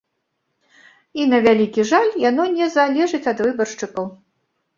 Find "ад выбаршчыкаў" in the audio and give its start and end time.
3.35-4.11